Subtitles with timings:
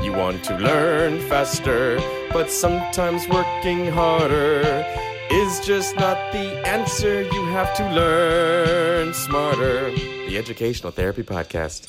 [0.00, 1.98] You want to learn faster,
[2.32, 4.86] but sometimes working harder
[5.32, 7.22] is just not the answer.
[7.22, 9.90] You have to learn smarter.
[10.28, 11.88] The Educational Therapy Podcast.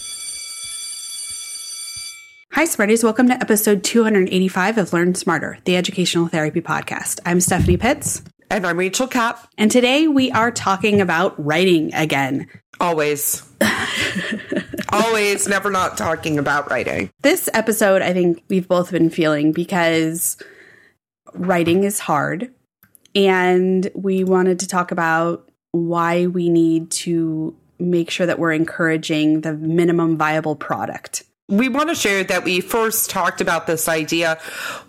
[2.54, 3.04] Hi, Smarties.
[3.04, 7.20] Welcome to episode 285 of Learn Smarter, the Educational Therapy Podcast.
[7.24, 8.24] I'm Stephanie Pitts.
[8.50, 9.48] And I'm Rachel Kapp.
[9.60, 12.48] And today we are talking about writing again.
[12.80, 13.44] Always.
[14.94, 17.10] Always, never not talking about writing.
[17.22, 20.38] This episode, I think we've both been feeling because
[21.34, 22.54] writing is hard.
[23.16, 29.42] And we wanted to talk about why we need to make sure that we're encouraging
[29.42, 31.24] the minimum viable product.
[31.50, 34.40] We want to share that we first talked about this idea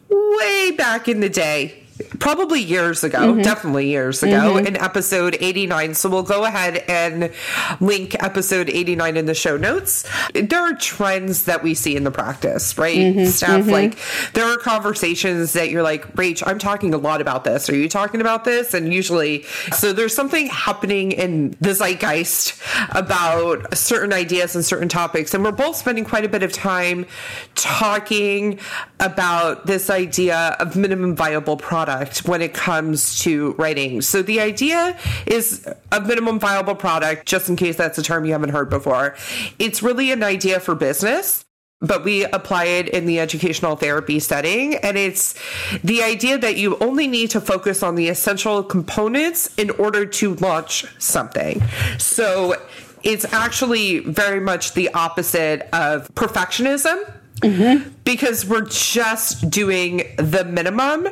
[0.08, 1.83] way back in the day
[2.18, 3.42] probably years ago, mm-hmm.
[3.42, 4.66] definitely years ago, mm-hmm.
[4.66, 5.94] in episode 89.
[5.94, 7.32] So we'll go ahead and
[7.80, 10.04] link episode 89 in the show notes.
[10.32, 12.96] There are trends that we see in the practice, right?
[12.96, 13.26] Mm-hmm.
[13.26, 13.70] Steph mm-hmm.
[13.70, 13.98] like
[14.32, 17.68] there are conversations that you're like, Rach, I'm talking a lot about this.
[17.70, 18.74] Are you talking about this?
[18.74, 22.60] And usually, so there's something happening in the zeitgeist
[22.90, 25.32] about certain ideas and certain topics.
[25.34, 27.06] And we're both spending quite a bit of time
[27.54, 28.58] talking
[28.98, 34.00] about this idea of minimum viable product product when it comes to writing.
[34.00, 38.32] So the idea is a minimum viable product, just in case that's a term you
[38.32, 39.16] haven't heard before.
[39.58, 41.44] It's really an idea for business
[41.80, 44.76] but we apply it in the educational therapy setting.
[44.76, 45.34] And it's
[45.82, 50.34] the idea that you only need to focus on the essential components in order to
[50.36, 51.62] launch something.
[51.98, 52.54] So
[53.02, 57.04] it's actually very much the opposite of perfectionism
[57.40, 57.90] Mm-hmm.
[58.04, 61.08] Because we're just doing the minimum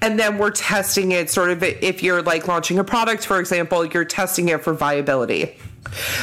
[0.00, 3.84] and then we're testing it sort of if you're like launching a product, for example,
[3.84, 5.56] you're testing it for viability.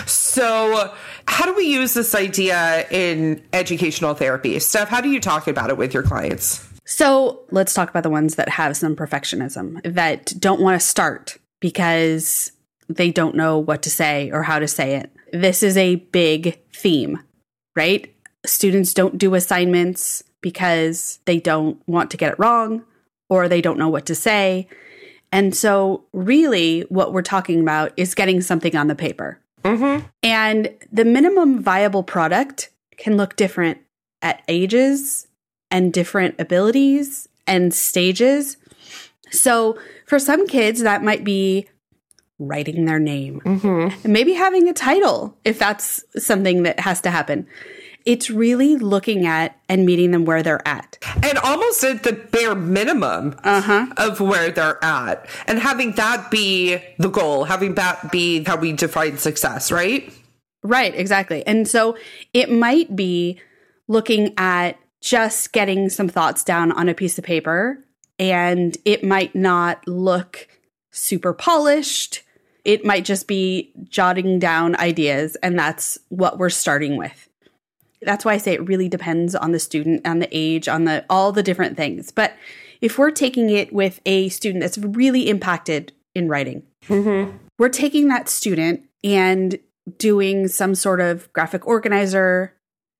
[0.06, 0.94] So,
[1.28, 4.59] how do we use this idea in educational therapy?
[4.59, 6.68] Steph, how do you talk about it with your clients?
[6.85, 11.38] So, let's talk about the ones that have some perfectionism, that don't want to start
[11.59, 12.52] because
[12.90, 15.12] they don't know what to say or how to say it.
[15.31, 17.20] This is a big theme,
[17.75, 18.12] right?
[18.46, 22.84] Students don't do assignments because they don't want to get it wrong
[23.30, 24.68] or they don't know what to say.
[25.31, 29.40] And so, really, what we're talking about is getting something on the paper.
[29.64, 30.06] Mm-hmm.
[30.22, 33.80] And the minimum viable product can look different
[34.22, 35.28] at ages
[35.72, 38.58] and different abilities and stages.
[39.32, 41.68] So, for some kids, that might be
[42.40, 44.12] writing their name mm-hmm.
[44.12, 47.48] maybe having a title if that's something that has to happen.
[48.06, 50.97] It's really looking at and meeting them where they're at.
[51.24, 53.88] And almost at the bare minimum uh-huh.
[53.97, 55.28] of where they're at.
[55.47, 60.12] And having that be the goal, having that be how we define success, right?
[60.64, 61.46] Right, exactly.
[61.46, 61.97] And so
[62.34, 63.40] it might be
[63.88, 67.78] looking at just getting some thoughts down on a piece of paper,
[68.18, 70.47] and it might not look
[70.91, 72.22] super polished.
[72.64, 77.28] It might just be jotting down ideas, and that's what we're starting with
[78.06, 81.05] that's why I say it really depends on the student, on the age, on the
[81.09, 82.11] all the different things.
[82.11, 82.34] But
[82.82, 87.38] if we're taking it with a student that's really impacted in writing, mm-hmm.
[87.58, 89.58] we're taking that student and
[89.97, 92.53] doing some sort of graphic organizer,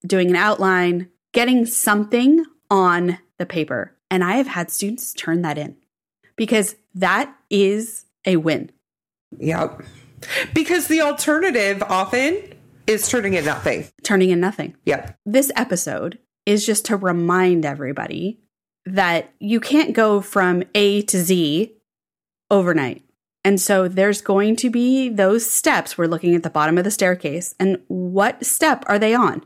[0.06, 3.96] doing an outline, getting something on the paper.
[4.10, 5.76] And I have had students turn that in
[6.36, 8.72] because that is a win.
[9.40, 9.82] Yep.
[10.54, 12.53] Because the alternative often
[12.88, 13.88] is turning in nothing.
[14.04, 14.76] Turning in nothing.
[14.86, 15.14] Yeah.
[15.26, 18.40] This episode is just to remind everybody
[18.86, 21.74] that you can't go from A to Z
[22.52, 23.04] overnight.
[23.46, 25.98] And so there's going to be those steps.
[25.98, 27.56] We're looking at the bottom of the staircase.
[27.60, 29.44] And what step are they on?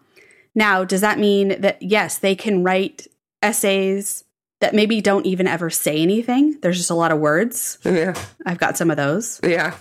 [0.55, 3.07] Now, does that mean that, yes, they can write
[3.41, 4.23] essays
[4.59, 6.57] that maybe don't even ever say anything?
[6.61, 7.77] There's just a lot of words.
[7.83, 8.19] Yeah.
[8.45, 9.39] I've got some of those.
[9.43, 9.75] Yeah.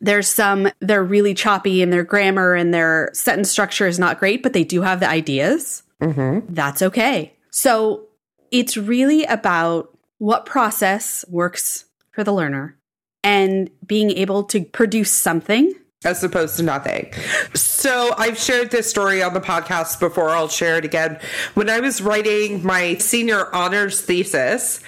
[0.00, 4.42] There's some, they're really choppy and their grammar and their sentence structure is not great,
[4.42, 5.82] but they do have the ideas.
[6.00, 6.52] Mm-hmm.
[6.52, 7.34] That's okay.
[7.50, 8.02] So
[8.50, 12.76] it's really about what process works for the learner
[13.24, 17.12] and being able to produce something as opposed to nothing.
[17.54, 20.30] So I've shared this story on the podcast before.
[20.30, 21.18] I'll share it again.
[21.54, 24.80] When I was writing my senior honors thesis,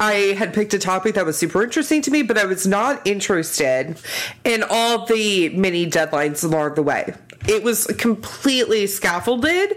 [0.00, 3.04] I had picked a topic that was super interesting to me, but I was not
[3.06, 3.98] interested
[4.44, 7.14] in all the mini deadlines along the way.
[7.48, 9.76] It was completely scaffolded,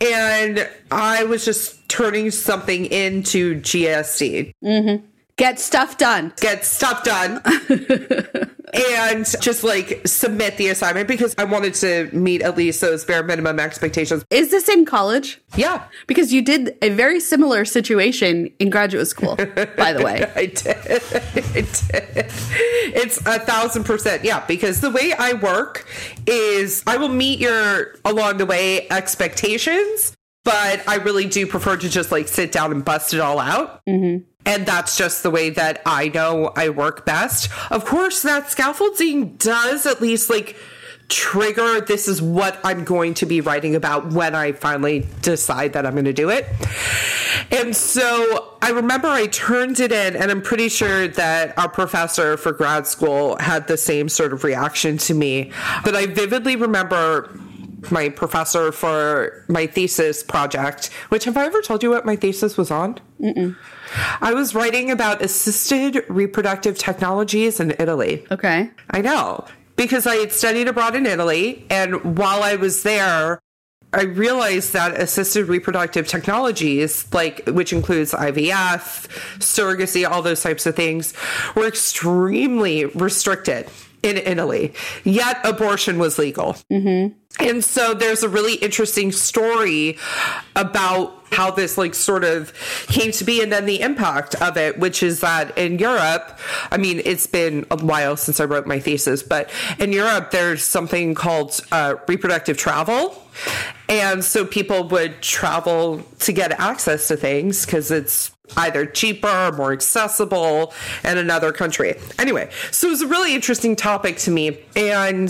[0.00, 4.54] and I was just turning something into GSD.
[4.64, 5.06] Mm-hmm.
[5.36, 6.32] Get stuff done.
[6.40, 7.40] Get stuff done.
[8.74, 13.22] and just like submit the assignment because I wanted to meet at least those bare
[13.22, 14.24] minimum expectations.
[14.30, 15.40] Is this in college?
[15.56, 15.84] Yeah.
[16.06, 19.36] Because you did a very similar situation in graduate school,
[19.76, 20.30] by the way.
[20.36, 20.76] I did.
[20.76, 22.26] I did.
[22.94, 24.24] It's a thousand percent.
[24.24, 24.44] Yeah.
[24.46, 25.86] Because the way I work
[26.26, 31.88] is I will meet your along the way expectations, but I really do prefer to
[31.88, 33.84] just like sit down and bust it all out.
[33.86, 34.24] Mm-hmm.
[34.44, 37.48] And that's just the way that I know I work best.
[37.70, 40.56] Of course, that scaffolding does at least like
[41.08, 45.84] trigger this is what I'm going to be writing about when I finally decide that
[45.84, 46.46] I'm going to do it.
[47.50, 52.36] And so I remember I turned it in, and I'm pretty sure that our professor
[52.36, 55.52] for grad school had the same sort of reaction to me.
[55.84, 57.38] But I vividly remember
[57.90, 62.56] my professor for my thesis project, which have I ever told you what my thesis
[62.56, 63.00] was on?
[63.20, 63.56] Mm-mm.
[64.20, 68.24] I was writing about assisted reproductive technologies in Italy.
[68.30, 68.70] Okay.
[68.90, 69.44] I know.
[69.76, 73.40] Because I had studied abroad in Italy, and while I was there,
[73.94, 79.08] I realized that assisted reproductive technologies, like which includes IVF,
[79.38, 81.12] surrogacy, all those types of things,
[81.54, 83.68] were extremely restricted
[84.02, 84.74] in Italy.
[85.04, 86.56] Yet abortion was legal.
[86.70, 87.16] Mm-hmm.
[87.40, 89.98] And so there's a really interesting story
[90.54, 92.52] about how this like sort of
[92.88, 96.38] came to be and then the impact of it, which is that in Europe,
[96.70, 100.62] I mean, it's been a while since I wrote my thesis, but in Europe, there's
[100.62, 103.22] something called uh, reproductive travel.
[103.88, 109.52] And so people would travel to get access to things because it's either cheaper or
[109.52, 110.74] more accessible
[111.04, 111.94] in another country.
[112.18, 114.58] Anyway, so it was a really interesting topic to me.
[114.74, 115.28] And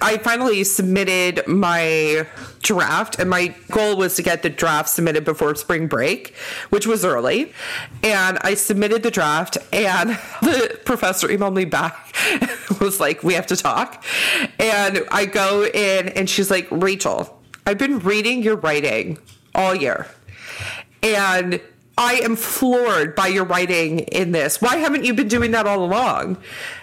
[0.00, 2.26] I finally submitted my
[2.62, 6.34] draft, and my goal was to get the draft submitted before spring break,
[6.70, 7.52] which was early.
[8.02, 10.10] And I submitted the draft, and
[10.42, 12.14] the professor emailed me back,
[12.80, 14.04] was like, We have to talk.
[14.58, 19.18] And I go in, and she's like, Rachel, I've been reading your writing
[19.54, 20.06] all year.
[21.02, 21.60] And
[21.98, 24.62] I am floored by your writing in this.
[24.62, 26.38] Why haven't you been doing that all along?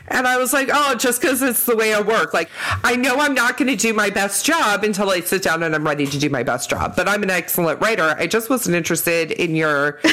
[0.09, 2.33] And I was like, oh, just because it's the way I work.
[2.33, 2.49] Like,
[2.83, 5.73] I know I'm not going to do my best job until I sit down and
[5.73, 6.97] I'm ready to do my best job.
[6.97, 8.13] But I'm an excellent writer.
[8.17, 9.99] I just wasn't interested in your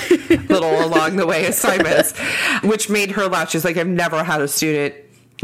[0.49, 2.17] little along the way assignments,
[2.63, 3.51] which made her laugh.
[3.51, 4.95] She's like, I've never had a student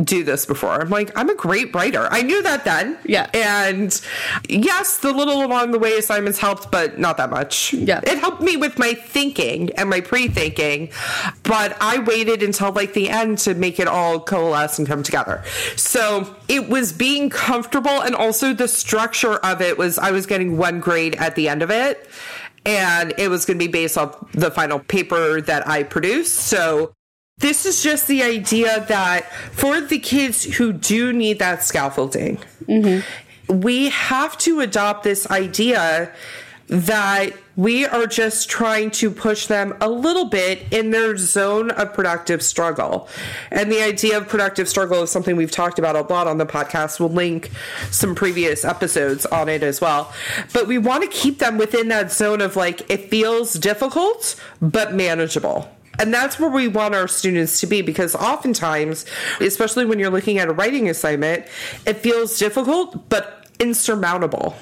[0.02, 0.80] do this before.
[0.80, 2.06] I'm like, I'm a great writer.
[2.10, 2.98] I knew that then.
[3.04, 3.28] Yeah.
[3.34, 4.00] And
[4.48, 7.72] yes, the little along the way assignments helped, but not that much.
[7.72, 8.00] Yeah.
[8.04, 10.90] It helped me with my thinking and my pre thinking,
[11.42, 15.42] but I waited until like the end to make it all coalesce and come together.
[15.76, 20.56] So it was being comfortable and also the structure of it was I was getting
[20.56, 22.08] one grade at the end of it.
[22.66, 26.34] And it was going to be based off the final paper that I produced.
[26.34, 26.92] So
[27.38, 33.60] this is just the idea that for the kids who do need that scaffolding, mm-hmm.
[33.60, 36.12] we have to adopt this idea
[36.68, 41.94] that we are just trying to push them a little bit in their zone of
[41.94, 43.08] productive struggle.
[43.50, 46.46] And the idea of productive struggle is something we've talked about a lot on the
[46.46, 47.00] podcast.
[47.00, 47.50] We'll link
[47.90, 50.12] some previous episodes on it as well.
[50.52, 54.94] But we want to keep them within that zone of like, it feels difficult, but
[54.94, 55.70] manageable.
[55.98, 59.04] And that's where we want our students to be because oftentimes,
[59.40, 61.46] especially when you're looking at a writing assignment,
[61.86, 64.54] it feels difficult but insurmountable.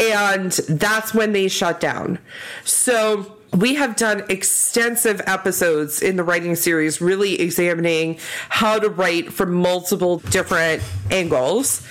[0.00, 2.18] And that's when they shut down.
[2.64, 8.18] So, we have done extensive episodes in the writing series, really examining
[8.50, 11.86] how to write from multiple different angles.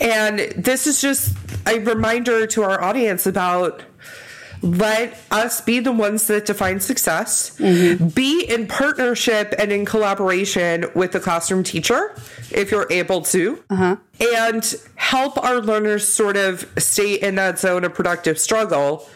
[0.00, 3.82] And this is just a reminder to our audience about
[4.64, 7.50] let us be the ones that define success.
[7.58, 12.14] Be in partnership and in collaboration with the classroom teacher
[12.50, 13.62] if you're able to.
[13.68, 13.96] Uh-huh.
[14.36, 19.06] And help our learners sort of stay in that zone of productive struggle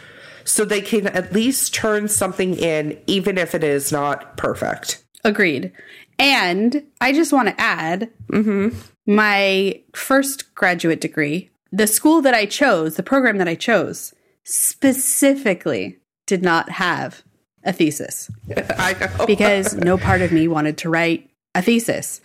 [0.44, 5.02] so they can at least turn something in, even if it is not perfect.
[5.24, 5.72] Agreed.
[6.18, 8.76] And I just want to add mm-hmm.
[9.06, 14.14] my first graduate degree, the school that I chose, the program that I chose,
[14.48, 17.22] specifically did not have
[17.64, 18.30] a thesis
[19.26, 22.20] because no part of me wanted to write a thesis.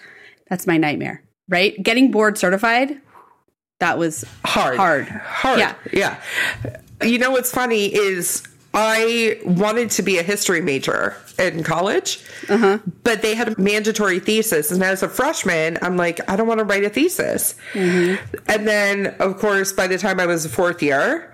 [0.50, 1.82] That's my nightmare, right?
[1.82, 3.00] Getting board certified,
[3.80, 4.78] that was hard.
[4.78, 5.08] hard.
[5.08, 5.60] Hard.
[5.60, 5.76] Yeah.
[5.92, 6.20] Yeah.
[7.02, 12.80] You know what's funny is I wanted to be a history major in college, Uh-huh.
[13.04, 14.72] but they had a mandatory thesis.
[14.72, 17.56] And as a freshman, I'm like, I don't want to write a thesis.
[17.74, 18.24] Mm-hmm.
[18.48, 21.34] And then, of course, by the time I was a fourth year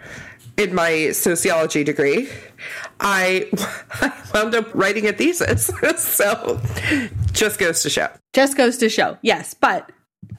[0.59, 2.29] in my sociology degree,
[2.99, 3.49] I,
[4.01, 5.71] I wound up writing a thesis.
[5.97, 6.59] so
[7.31, 8.09] just goes to show.
[8.33, 9.91] Just goes to show, yes, but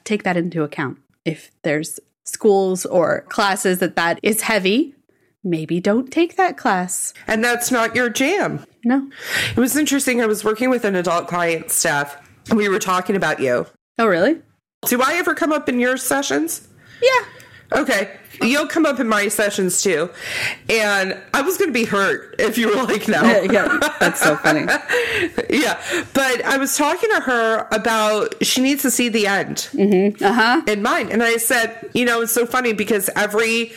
[0.03, 0.99] take that into account.
[1.25, 4.95] If there's schools or classes that that is heavy,
[5.43, 7.13] maybe don't take that class.
[7.27, 8.63] And that's not your jam.
[8.85, 9.09] No.
[9.55, 10.21] It was interesting.
[10.21, 12.17] I was working with an adult client, Steph.
[12.49, 13.65] and We were talking about you.
[13.97, 14.39] Oh, really?
[14.85, 16.67] Do I ever come up in your sessions?
[17.01, 17.25] Yeah.
[17.71, 18.17] Okay.
[18.41, 20.09] You'll come up in my sessions too.
[20.69, 23.21] And I was going to be hurt if you were like, no.
[23.43, 24.61] yeah, that's so funny.
[25.49, 25.81] yeah.
[26.13, 30.61] But I was talking to her about she needs to see the end mm-hmm, uh-huh.
[30.67, 31.11] in mine.
[31.11, 33.73] And I said, you know, it's so funny because every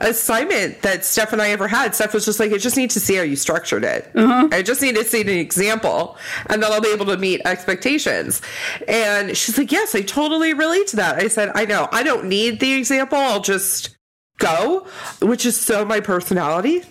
[0.00, 3.00] assignment that Steph and I ever had, Steph was just like, I just need to
[3.00, 4.10] see how you structured it.
[4.14, 4.48] Uh-huh.
[4.52, 8.42] I just need to see an example and then I'll be able to meet expectations.
[8.86, 11.16] And she's like, Yes, I totally relate to that.
[11.16, 11.88] I said, I know.
[11.92, 13.18] I don't need the example.
[13.18, 13.96] I'll just
[14.38, 14.86] go,
[15.20, 16.82] which is so my personality.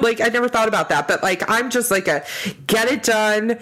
[0.00, 2.24] Like I never thought about that, but like I'm just like a
[2.66, 3.58] get it done,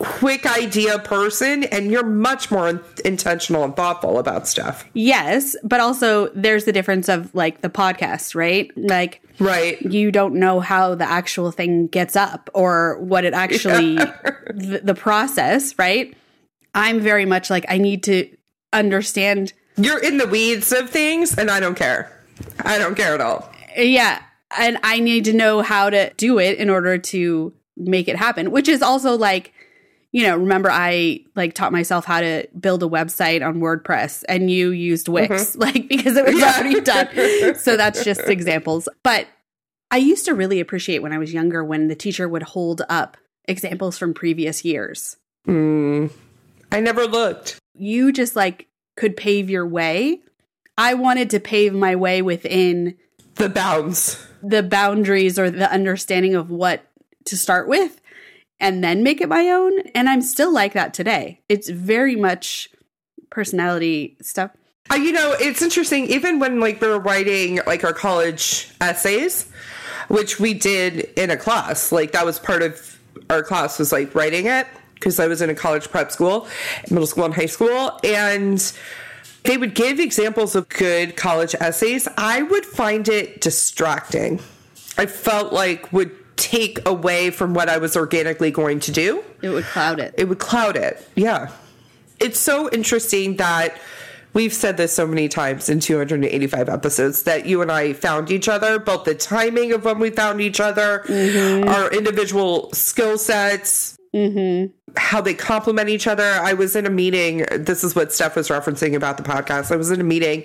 [0.00, 4.84] quick idea person, and you're much more in- intentional and thoughtful about stuff.
[4.94, 8.70] Yes, but also there's the difference of like the podcast, right?
[8.76, 9.80] Like Right.
[9.82, 13.96] you don't know how the actual thing gets up or what it actually
[14.54, 16.14] the, the process, right?
[16.74, 18.28] I'm very much like I need to
[18.72, 22.10] understand You're in the weeds of things, and I don't care.
[22.64, 23.50] I don't care at all.
[23.76, 24.22] yeah,
[24.58, 28.50] and I need to know how to do it in order to make it happen,
[28.50, 29.52] which is also like
[30.12, 34.50] you know, remember I like taught myself how to build a website on WordPress and
[34.50, 35.58] you used Wix mm-hmm.
[35.60, 36.54] like because it was Yeah.
[36.56, 37.54] already done.
[37.56, 38.88] So that's just examples.
[39.02, 39.26] But
[39.90, 43.16] I used to really appreciate when I was younger when the teacher would hold up
[43.46, 45.16] examples from previous years.
[45.46, 46.10] Mm.
[46.72, 47.58] I never looked.
[47.74, 50.20] You just like could pave your way.
[50.78, 52.96] I wanted to pave my way within
[53.36, 54.24] The bounds.
[54.42, 56.84] the boundaries or the understanding of what
[57.26, 58.00] to start with
[58.60, 59.80] and then make it my own.
[59.94, 61.40] And I'm still like that today.
[61.48, 62.68] It's very much
[63.30, 64.50] personality stuff.
[64.90, 66.06] Uh, you know, it's interesting.
[66.06, 69.50] Even when like we were writing like our college essays,
[70.08, 72.98] which we did in a class, like that was part of
[73.28, 76.48] our class was like writing it because I was in a college prep school,
[76.90, 78.72] middle school and high school, and
[79.44, 82.06] they would give examples of good college essays.
[82.18, 84.40] I would find it distracting.
[84.98, 89.50] I felt like would take away from what I was organically going to do It
[89.50, 90.14] would cloud it.
[90.16, 91.06] it would cloud it.
[91.14, 91.50] Yeah.
[92.18, 93.78] It's so interesting that
[94.32, 98.48] we've said this so many times in 285 episodes that you and I found each
[98.48, 101.68] other, both the timing of when we found each other, mm-hmm.
[101.68, 104.72] our individual skill sets, mm-hmm.
[104.96, 106.24] How they complement each other.
[106.24, 107.46] I was in a meeting.
[107.50, 109.72] This is what Steph was referencing about the podcast.
[109.72, 110.44] I was in a meeting,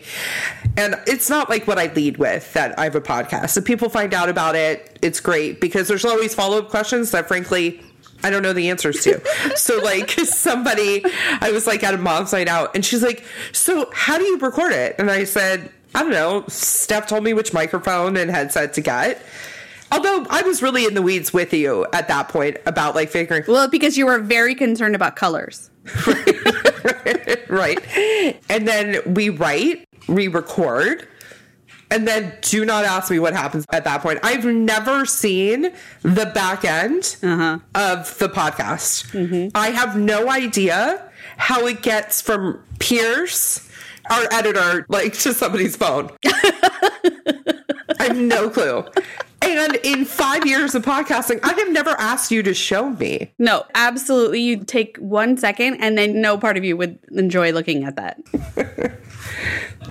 [0.78, 3.58] and it's not like what I lead with that I have a podcast.
[3.58, 7.28] If people find out about it, it's great because there's always follow up questions that,
[7.28, 7.82] frankly,
[8.24, 9.22] I don't know the answers to.
[9.56, 11.04] so, like, somebody,
[11.42, 14.38] I was like at a mom's night out, and she's like, So, how do you
[14.38, 14.96] record it?
[15.00, 16.44] And I said, I don't know.
[16.50, 19.22] Steph told me which microphone and headset to get.
[19.92, 23.44] Although I was really in the weeds with you at that point about like figuring
[23.48, 25.70] Well, because you were very concerned about colors.
[27.48, 27.80] right.
[28.50, 31.08] And then we write, we record,
[31.92, 34.20] and then do not ask me what happens at that point.
[34.24, 37.60] I've never seen the back end uh-huh.
[37.76, 39.12] of the podcast.
[39.12, 39.56] Mm-hmm.
[39.56, 43.70] I have no idea how it gets from Pierce,
[44.10, 46.12] our editor, like to somebody's phone.
[46.26, 48.86] I have no clue.
[49.46, 53.32] And in five years of podcasting, I have never asked you to show me.
[53.38, 54.42] No, absolutely.
[54.42, 58.20] You'd take one second and then no part of you would enjoy looking at that.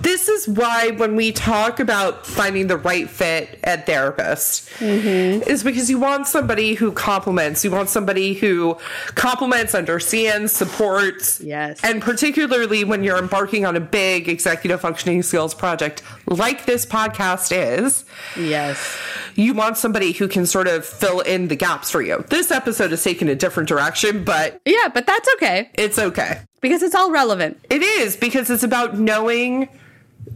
[0.01, 5.49] This is why when we talk about finding the right fit at therapist Mm-hmm.
[5.49, 8.77] is because you want somebody who compliments you want somebody who
[9.15, 11.39] complements, understands, supports.
[11.39, 11.79] Yes.
[11.83, 17.51] And particularly when you're embarking on a big executive functioning skills project like this podcast
[17.55, 18.03] is,
[18.37, 18.97] Yes.
[19.35, 22.23] you want somebody who can sort of fill in the gaps for you.
[22.29, 26.41] This episode is taking a different direction, but Yeah, but that's okay it's okay.
[26.61, 27.63] because it's all relevant.
[27.69, 29.69] It is because it's about knowing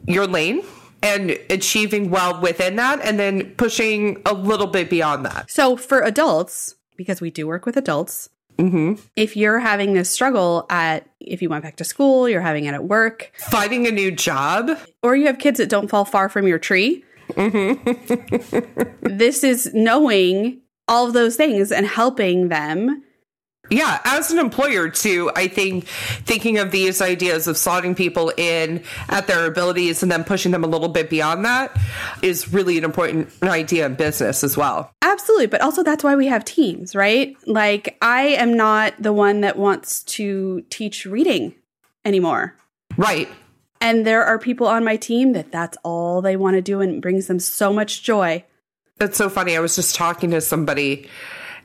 [0.08, 0.64] your lane
[1.02, 5.50] and achieving well within that and then pushing a little bit beyond that.
[5.50, 8.96] So for adults, because we do work with adults, mm-hmm.
[9.16, 12.74] if you're having this struggle at, if you went back to school, you're having it
[12.74, 16.46] at work, Finding a new job, or you have kids that don't fall far from
[16.48, 17.04] your tree,
[19.02, 23.02] this is knowing all of those things and helping them.
[23.70, 28.84] yeah, as an employer too, I think thinking of these ideas of slotting people in
[29.08, 31.78] at their abilities and then pushing them a little bit beyond that
[32.22, 34.92] is really an important idea in business as well.
[35.02, 35.48] Absolutely.
[35.48, 37.38] But also, that's why we have teams, right?
[37.46, 41.56] Like, I am not the one that wants to teach reading
[42.04, 42.56] anymore.
[42.98, 43.30] Right.
[43.82, 47.02] And there are people on my team that that's all they want to do and
[47.02, 48.44] brings them so much joy.
[48.98, 49.56] That's so funny.
[49.56, 51.08] I was just talking to somebody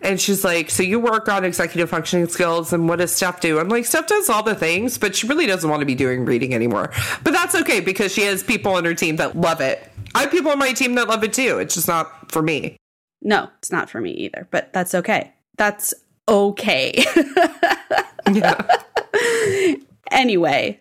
[0.00, 3.58] and she's like, So you work on executive functioning skills and what does Steph do?
[3.58, 6.24] I'm like, Steph does all the things, but she really doesn't want to be doing
[6.24, 6.92] reading anymore.
[7.24, 9.90] But that's okay because she has people on her team that love it.
[10.14, 11.58] I have people on my team that love it too.
[11.58, 12.76] It's just not for me.
[13.22, 15.32] No, it's not for me either, but that's okay.
[15.56, 15.94] That's
[16.28, 17.04] okay.
[18.32, 18.66] Yeah.
[20.10, 20.80] anyway,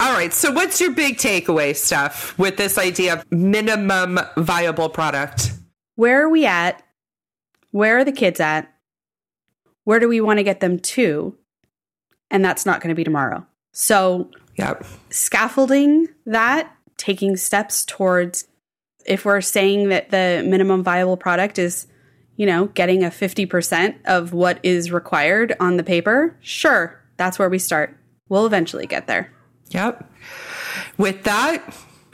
[0.00, 0.32] all right.
[0.32, 5.52] So what's your big takeaway, Steph, with this idea of minimum viable product?
[5.96, 6.82] where are we at?
[7.70, 8.72] Where are the kids at?
[9.84, 11.36] Where do we want to get them to?
[12.30, 13.46] And that's not going to be tomorrow.
[13.72, 14.84] So, Yep.
[15.10, 18.46] scaffolding that, taking steps towards
[19.06, 21.86] if we're saying that the minimum viable product is,
[22.36, 27.50] you know, getting a 50% of what is required on the paper, sure, that's where
[27.50, 27.96] we start.
[28.28, 29.30] We'll eventually get there.
[29.70, 30.10] Yep.
[30.98, 31.62] With that,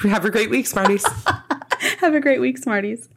[0.03, 1.05] have a great week, Smarties.
[2.01, 3.09] Have a great week, Smarties.